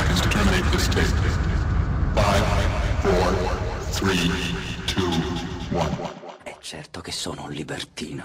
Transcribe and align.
seconds 0.00 0.20
to 0.22 0.28
terminate 0.30 0.64
this 0.72 0.88
tape. 0.88 1.04
Five, 2.14 2.44
four, 3.02 3.28
three, 3.92 4.30
two, 4.86 5.10
one. 5.76 5.90
È 6.42 6.56
certo 6.60 7.00
che 7.00 7.12
sono 7.12 7.44
un 7.44 7.50
libertino. 7.50 8.24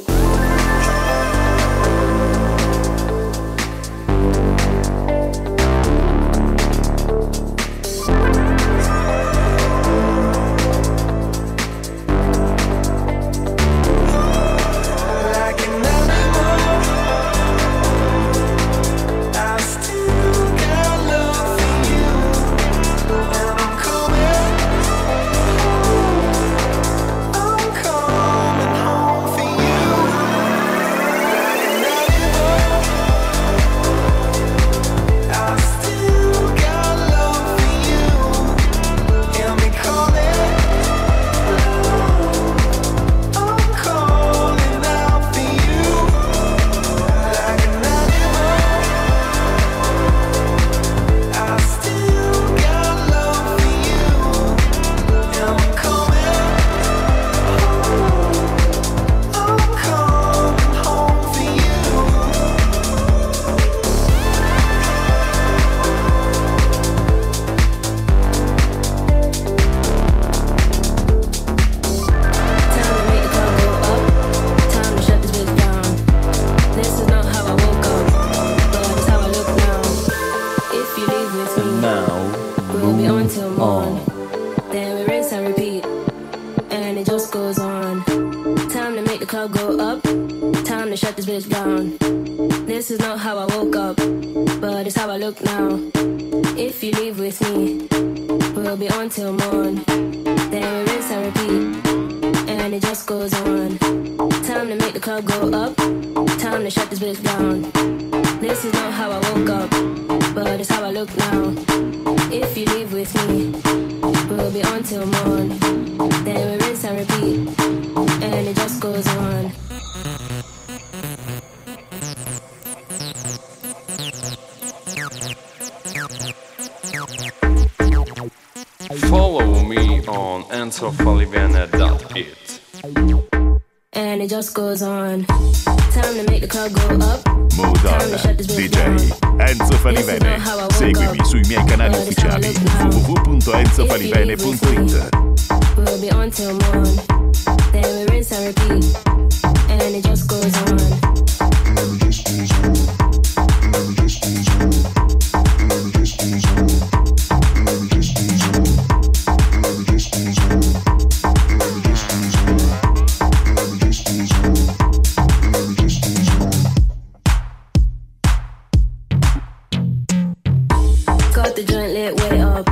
got 171.43 171.55
the 171.55 171.63
joint 171.63 171.93
lit, 171.93 172.13
way 172.21 172.41
up. 172.41 172.67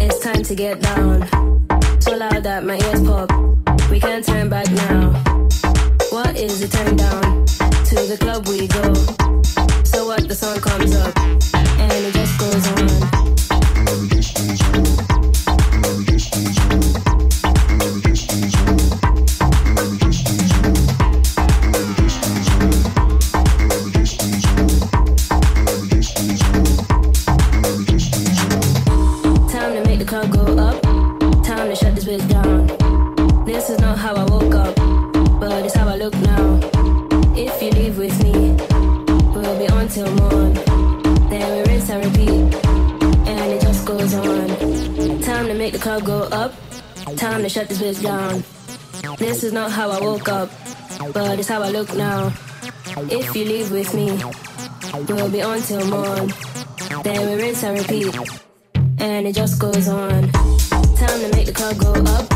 It's 0.00 0.18
time 0.18 0.42
to 0.42 0.54
get 0.54 0.80
down. 0.80 1.28
So 2.00 2.16
loud 2.16 2.42
that 2.42 2.64
my 2.64 2.76
ears 2.76 3.02
pop. 3.02 3.30
We 3.88 4.00
can't 4.00 4.24
turn 4.24 4.48
back 4.48 4.68
now. 4.72 5.12
What 6.10 6.36
is 6.36 6.60
the 6.60 6.68
turn 6.76 6.96
down? 6.96 7.46
To 7.90 7.94
the 8.10 8.16
club 8.18 8.48
we 8.48 8.66
go. 8.66 8.94
So 9.84 10.06
what 10.06 10.26
the 10.26 10.34
song 10.34 10.58
comes 10.60 10.94
up, 10.96 11.16
and 11.18 11.92
it 11.92 12.12
just 12.12 12.38
goes 12.40 12.66
on. 13.04 13.09
woke 50.20 50.28
up, 50.28 50.50
but 51.14 51.38
it's 51.38 51.48
how 51.48 51.62
I 51.62 51.70
look 51.70 51.94
now. 51.94 52.32
If 53.10 53.34
you 53.34 53.44
leave 53.44 53.70
with 53.70 53.94
me, 53.94 54.18
we'll 55.08 55.30
be 55.30 55.42
on 55.42 55.60
till 55.62 55.84
morn. 55.86 56.32
Then 57.02 57.26
we 57.26 57.42
rinse 57.42 57.62
and 57.62 57.78
repeat, 57.78 58.14
and 58.98 59.26
it 59.26 59.34
just 59.34 59.58
goes 59.58 59.88
on. 59.88 60.30
Time 60.30 61.20
to 61.20 61.30
make 61.32 61.46
the 61.46 61.52
club 61.54 61.78
go 61.78 61.92
up. 61.92 62.29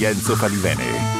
di 0.00 0.06
Enzo 0.06 0.34
Falivene. 0.34 1.19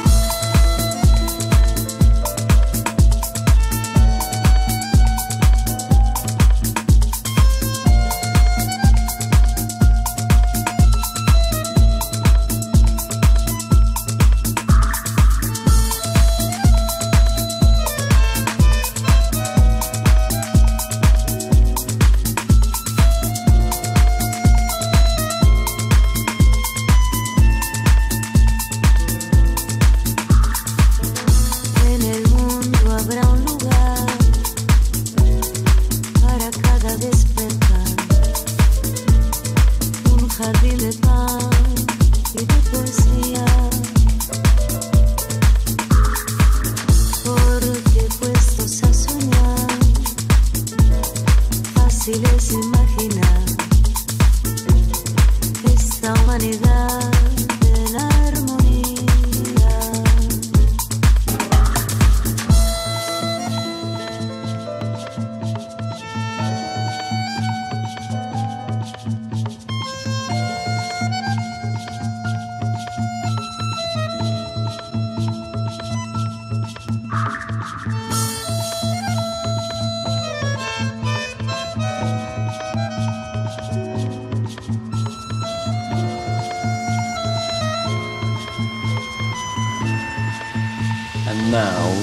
now 91.51 91.93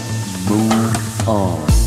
move 0.46 1.26
on. 1.26 1.77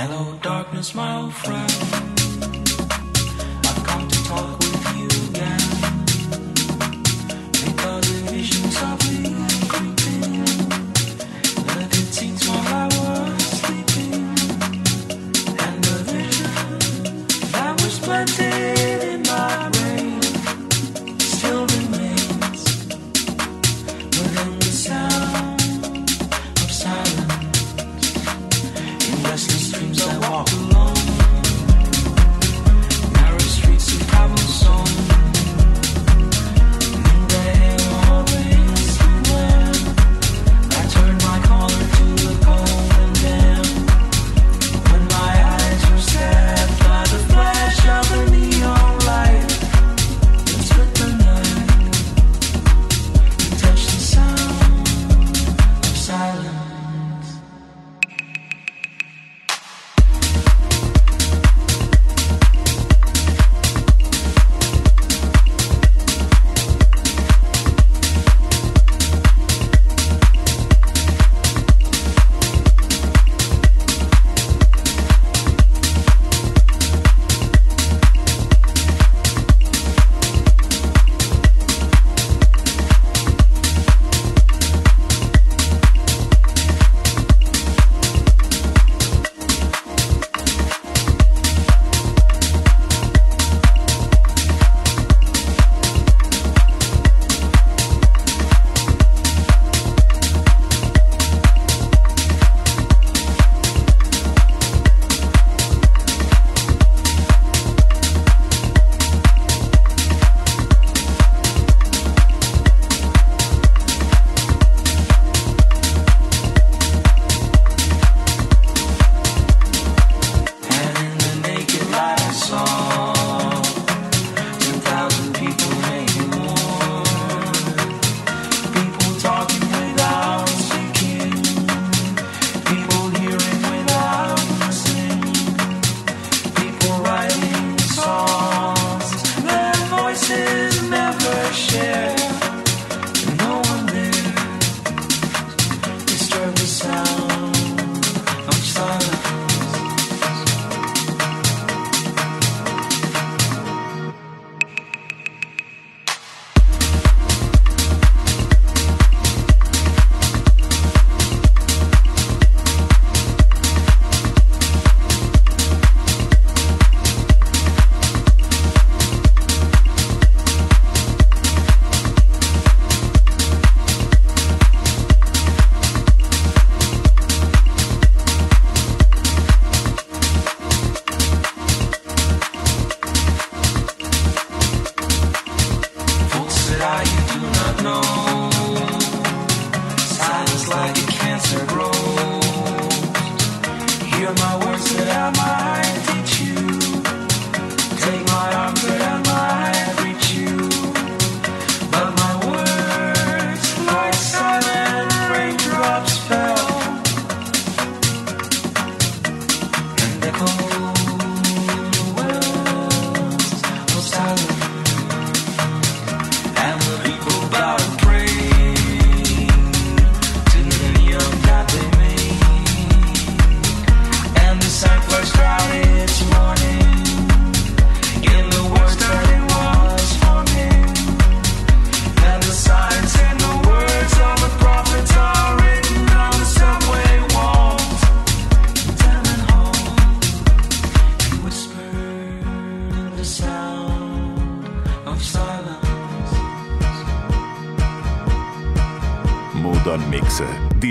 Hello, 0.00 0.38
darkness, 0.42 0.94
my 0.94 1.16
old 1.16 1.34
friend. 1.34 1.72
I've 3.64 3.82
come 3.84 4.06
to 4.06 4.24
talk 4.24 4.58
with 4.58 4.62
you. 4.62 4.67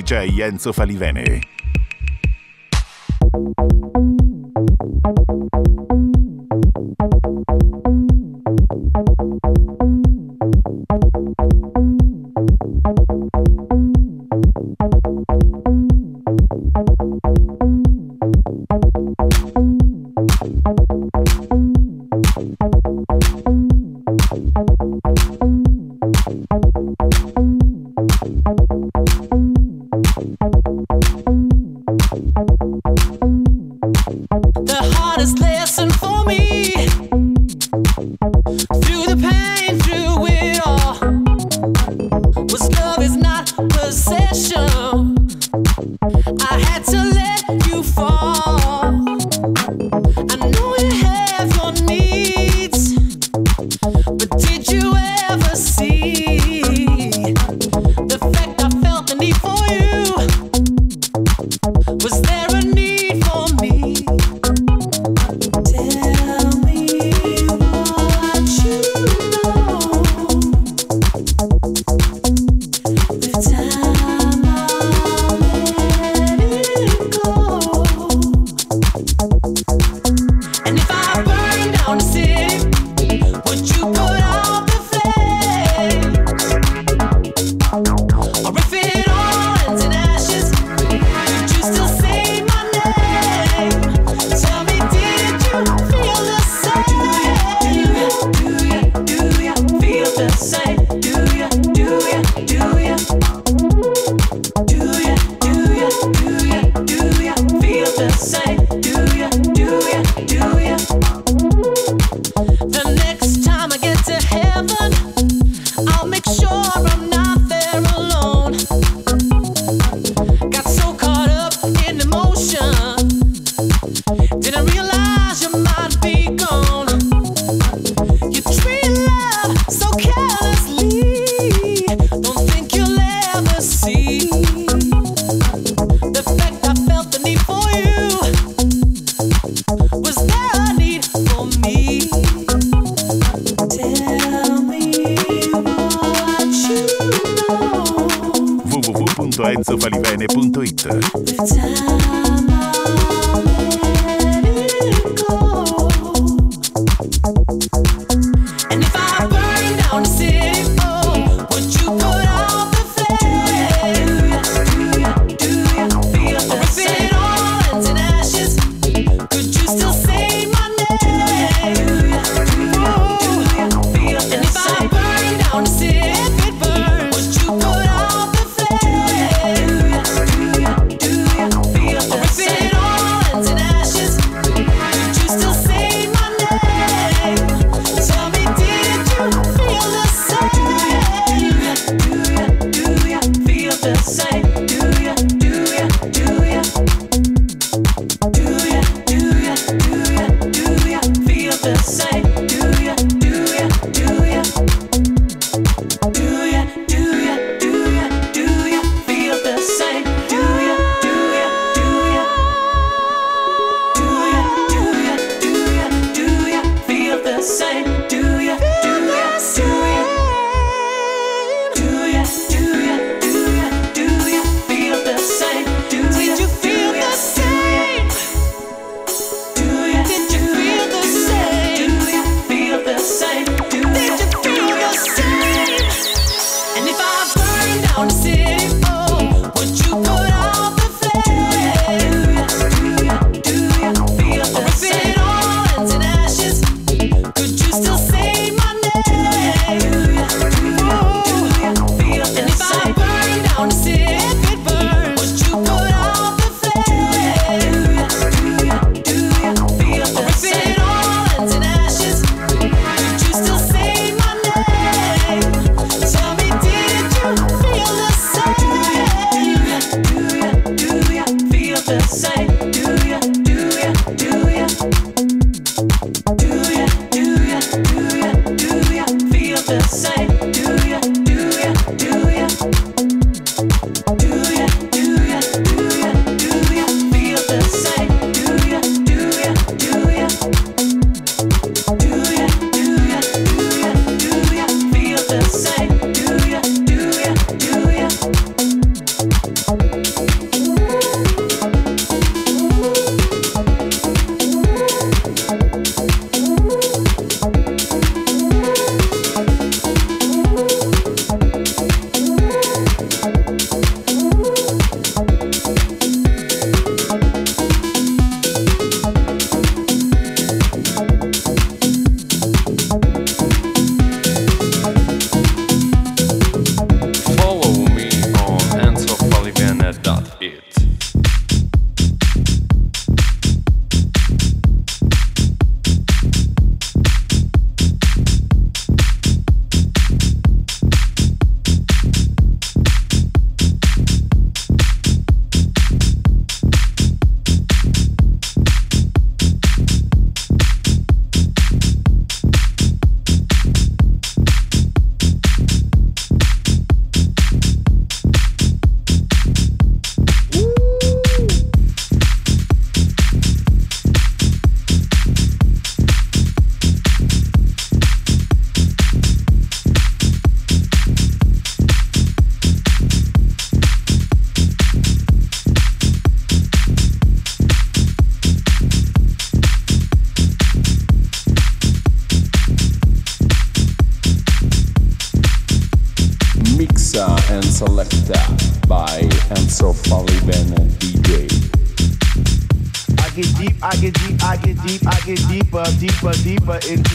DJ 0.07 0.39
Enzo 0.39 0.71
Falivene. 0.71 1.56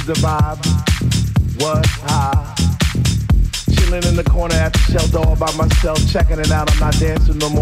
the 0.06 0.14
vibe 0.14 0.58
was 1.60 1.86
high. 2.02 2.54
Chilling 3.74 4.02
in 4.04 4.16
the 4.16 4.24
corner 4.24 4.54
at 4.54 4.72
the 4.72 4.78
shelter 4.90 5.18
all 5.18 5.36
by 5.36 5.52
myself, 5.54 5.98
checking 6.10 6.40
it 6.40 6.50
out. 6.50 6.72
I'm 6.72 6.80
not 6.80 6.94
dancing 6.98 7.38
no 7.38 7.50
more. 7.50 7.61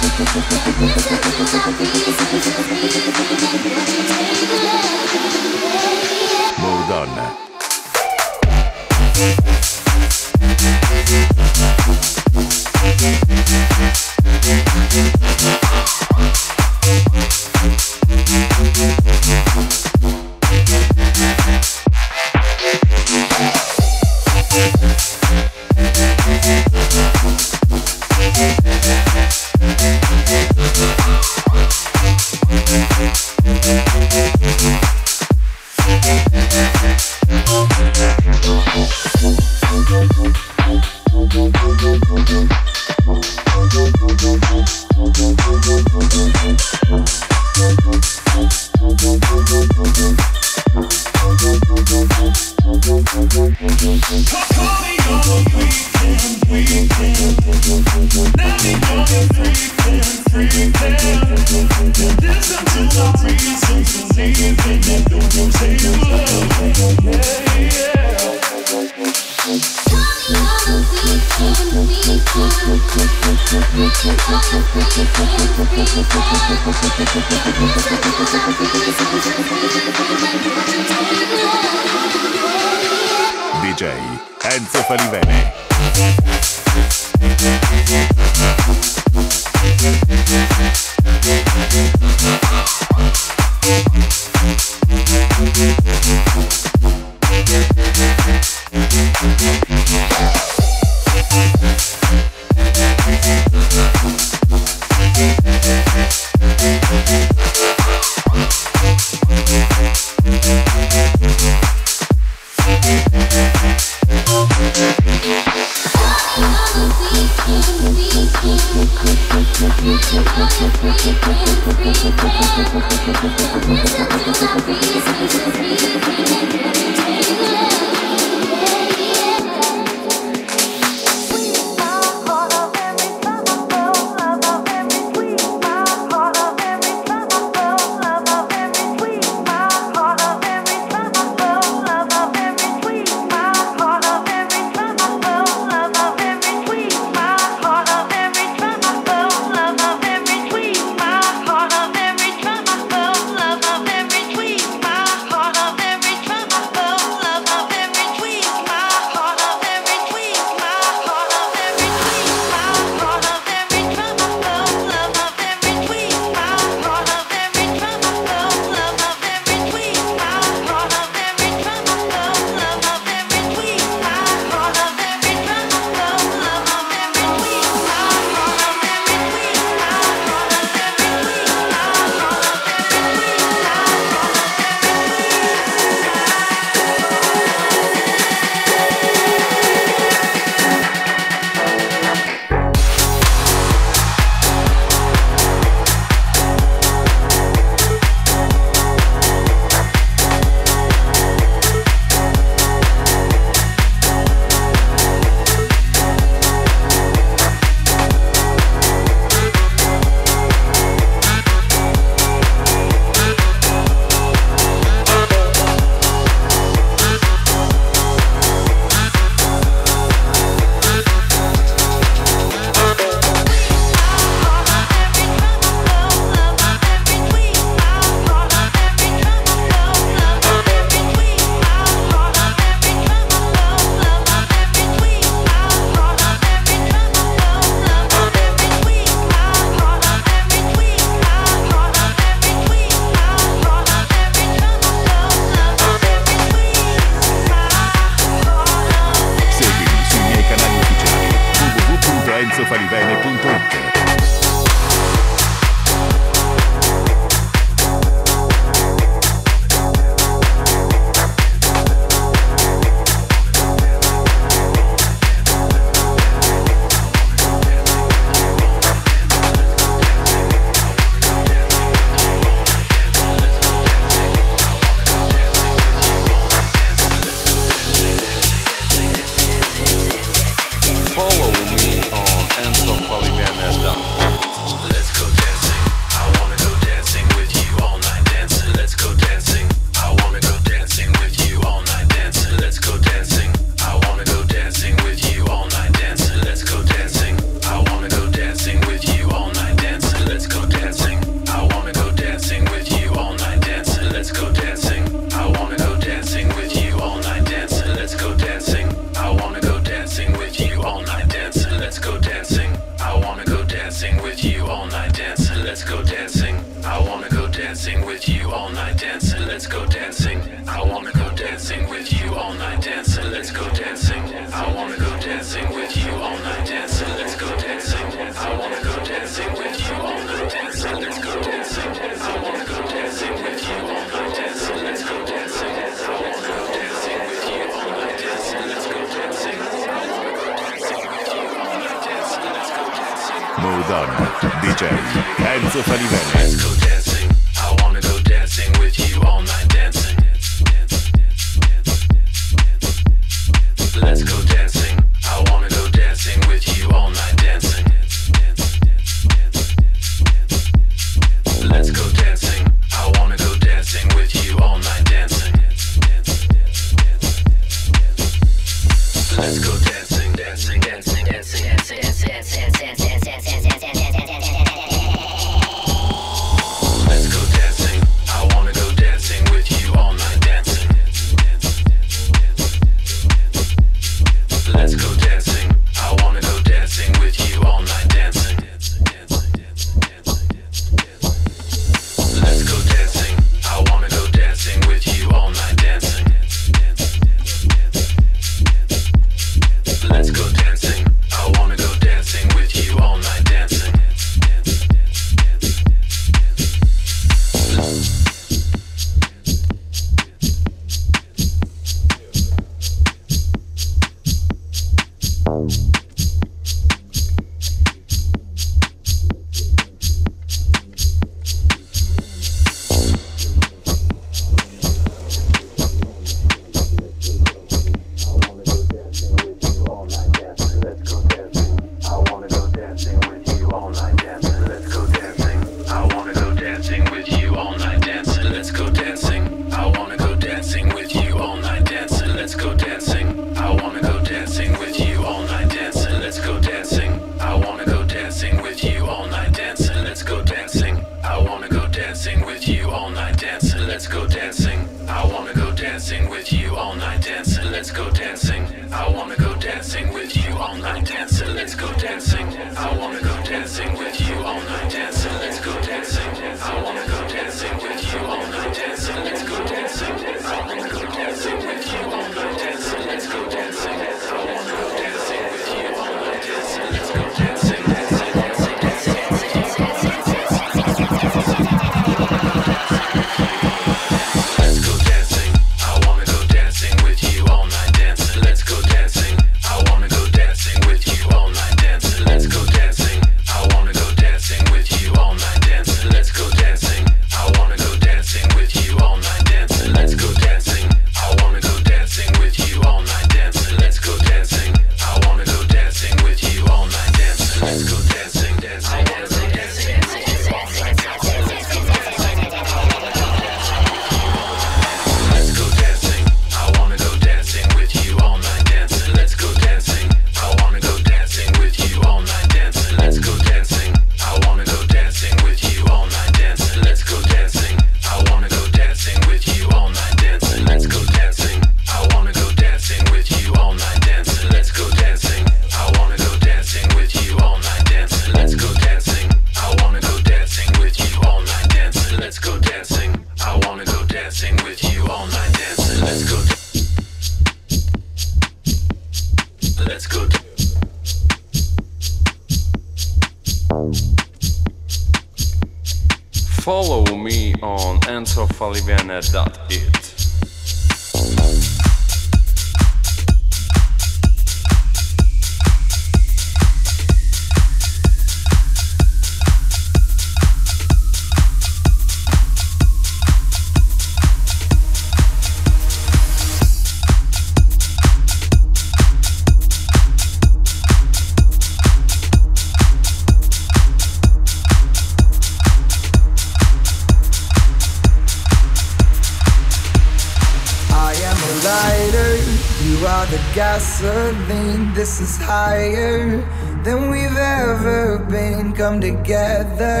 higher 595.46 596.42
than 596.82 597.08
we've 597.08 597.36
ever 597.36 598.18
been. 598.18 598.72
Come 598.72 599.00
together, 599.00 600.00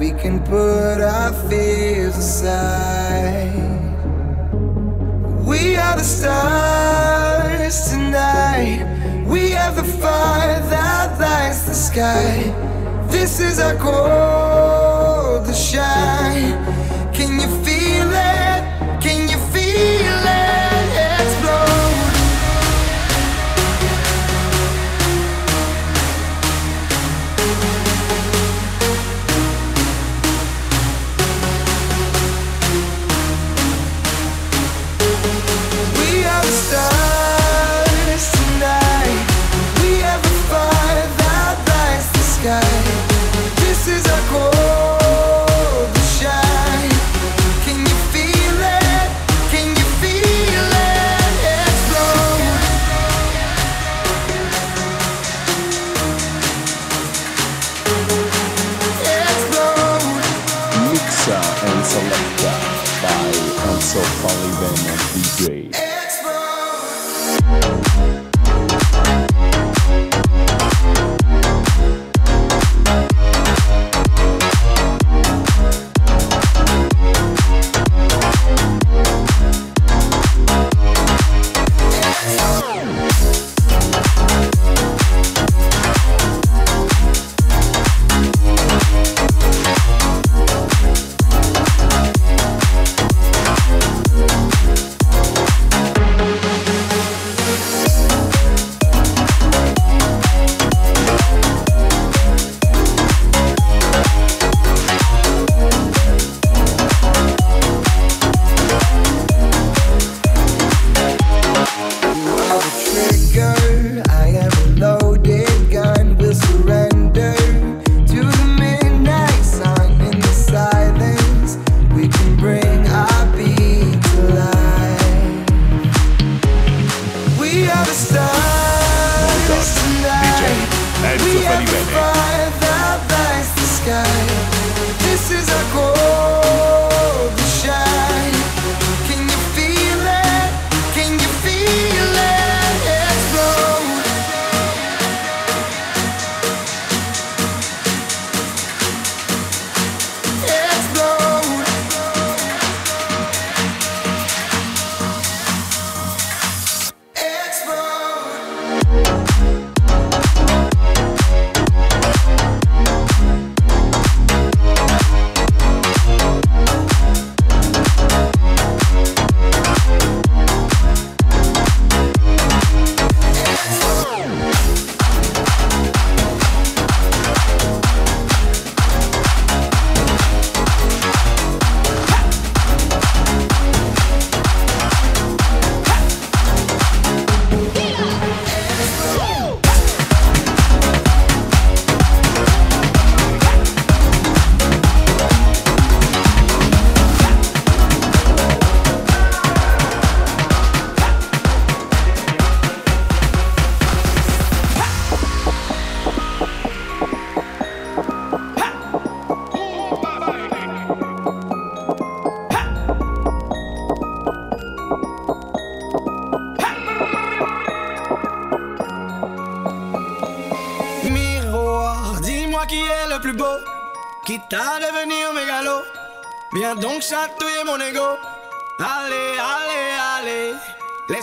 we 0.00 0.12
can 0.12 0.40
put 0.40 1.02
our 1.02 1.32
fears 1.48 2.16
aside. 2.16 3.52
We 5.44 5.76
are 5.76 5.96
the 5.98 6.08
stars 6.18 7.90
tonight. 7.90 8.80
We 9.26 9.50
have 9.50 9.76
the 9.76 9.84
fire 9.84 10.60
that 10.70 11.20
lights 11.20 11.62
the 11.64 11.74
sky. 11.74 12.32
This 13.08 13.38
is 13.38 13.58
our 13.60 13.76
goal 13.76 15.44
to 15.44 15.52
shine. 15.52 16.69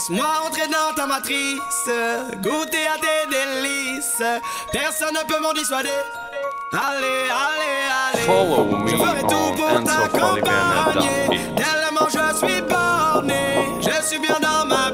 Moi 0.10 0.26
entrer 0.46 0.68
dans 0.68 0.96
ta 0.96 1.06
matrice, 1.06 1.90
goûter 2.42 2.88
à 2.88 2.98
tes 2.98 3.30
délices. 3.30 4.24
Personne 4.72 5.14
ne 5.14 5.28
peut 5.28 5.42
m'en 5.42 5.52
dissuader. 5.52 5.90
Allez, 6.72 7.28
allez, 7.30 7.88
allez. 8.14 8.24
Follow 8.26 8.64
me 8.66 8.90
je 8.90 8.96
ferai 8.96 9.22
tout 9.22 9.52
pour 9.58 9.84
t'accompagner. 9.84 11.28
Tellement 11.56 12.08
je 12.08 12.38
suis 12.38 12.62
borné, 12.62 13.82
je 13.82 14.06
suis 14.06 14.20
bien 14.20 14.38
dans 14.42 14.66
ma 14.66 14.87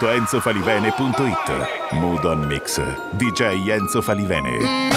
www.enzofalivene.it 0.00 1.94
Mood 1.94 2.24
on 2.26 2.46
Mix. 2.48 2.78
DJ 3.18 3.68
Enzo 3.70 4.02
Falivene. 4.02 4.95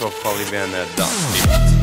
so 0.00 0.08
probably 0.08 0.44
and 0.74 0.96
Dust 0.96 1.34
Beat. 1.34 1.79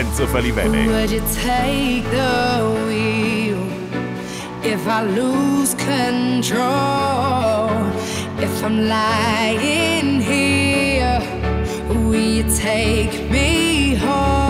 Lorenzo 0.00 0.26
Would 0.32 1.10
you 1.10 1.20
take 1.34 2.04
the 2.04 2.84
wheel 2.86 3.62
if 4.64 4.88
I 4.88 5.02
lose 5.02 5.74
control? 5.74 6.70
If 8.42 8.64
I'm 8.64 8.88
lying 8.88 10.22
here, 10.22 11.20
will 11.90 12.14
you 12.14 12.44
take 12.56 13.30
me 13.30 13.94
home? 13.96 14.49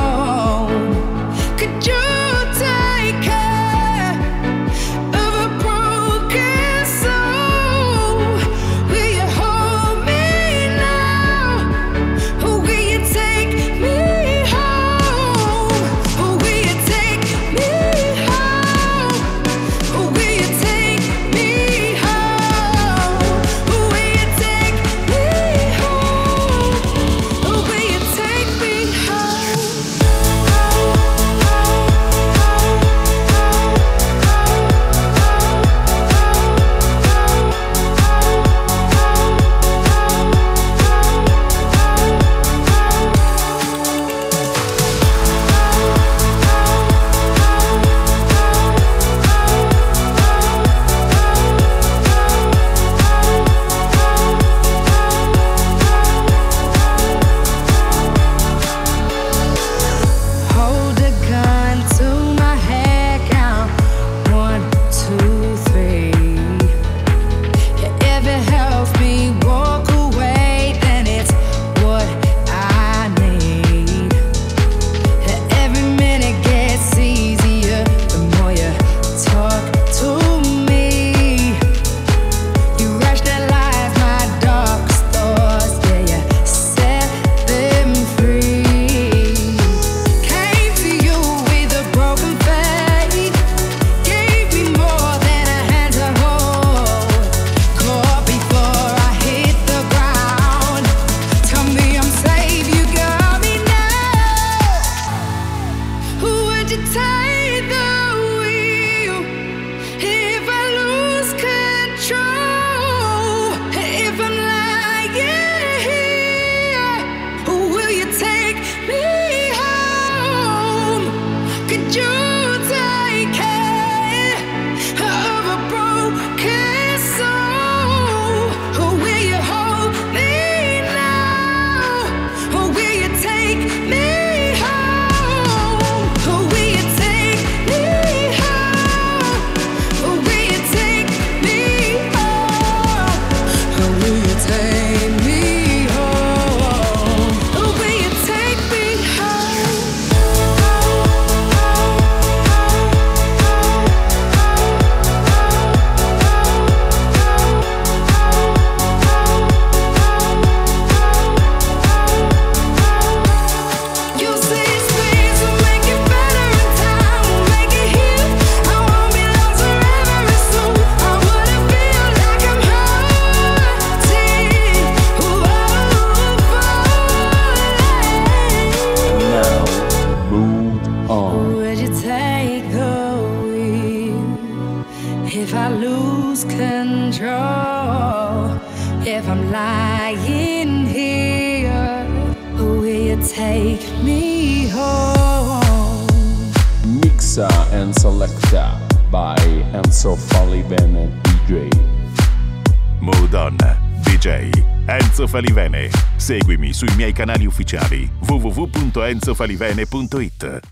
Ufficiali. 207.60 208.10
www.enzofalivene.it 208.28 210.70